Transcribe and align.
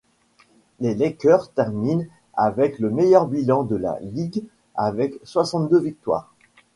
Les 0.79 0.95
Lakers 0.95 1.51
terminent 1.51 2.05
avec 2.33 2.79
le 2.79 2.89
meilleur 2.89 3.27
bilan 3.27 3.61
de 3.61 3.75
la 3.75 3.99
ligue 4.01 4.43
avec 4.73 5.13
soixante-deux 5.23 5.79
victoires. 5.79 6.33